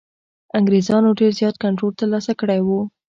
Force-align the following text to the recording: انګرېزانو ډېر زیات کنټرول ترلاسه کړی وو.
انګرېزانو 0.57 1.17
ډېر 1.19 1.31
زیات 1.39 1.55
کنټرول 1.63 1.93
ترلاسه 1.99 2.31
کړی 2.39 2.59
وو. 2.63 2.79